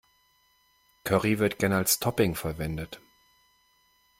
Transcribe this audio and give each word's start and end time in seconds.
Curry 1.03 1.37
wird 1.37 1.59
gerne 1.59 1.77
als 1.77 1.99
Topping 1.99 2.33
verwendet. 2.33 2.99